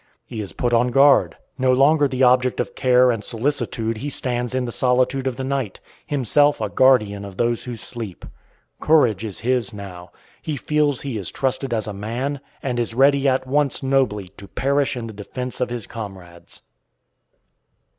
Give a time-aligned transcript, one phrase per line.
[0.25, 1.37] He is put on guard.
[1.59, 5.43] No longer the object of care and solicitude he stands in the solitude of the
[5.43, 8.25] night, himself a guardian of those who sleep.
[8.79, 10.11] Courage is his now.
[10.41, 14.47] He feels he is trusted as a man, and is ready at once nobly to
[14.47, 16.63] perish in the defense of his comrades.